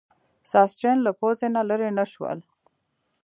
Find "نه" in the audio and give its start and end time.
1.55-1.61, 1.97-2.05